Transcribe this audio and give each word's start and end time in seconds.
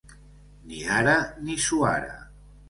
Ni 0.67 0.79
ara 0.97 1.15
ni 1.43 1.55
suara. 1.65 2.13